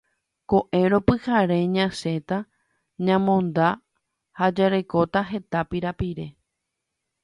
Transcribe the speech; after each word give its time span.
Ko'ẽrõ 0.51 0.99
pyhare 1.07 1.57
ñasẽta 1.75 2.37
ñamonda 3.05 3.67
ha 4.37 4.45
jarekóta 4.57 5.27
heta 5.31 5.59
pirapire 5.69 6.27